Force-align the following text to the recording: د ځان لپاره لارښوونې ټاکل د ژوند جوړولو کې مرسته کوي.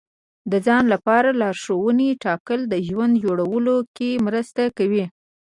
د 0.51 0.53
ځان 0.65 0.83
لپاره 0.93 1.29
لارښوونې 1.39 2.09
ټاکل 2.25 2.59
د 2.67 2.75
ژوند 2.87 3.13
جوړولو 3.25 3.75
کې 3.95 4.09
مرسته 4.25 4.63
کوي. 4.77 5.05